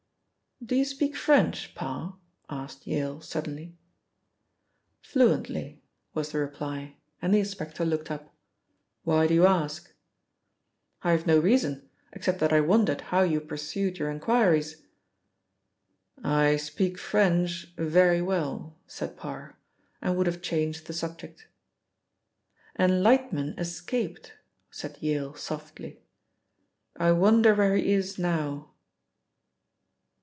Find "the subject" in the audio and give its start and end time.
20.85-21.47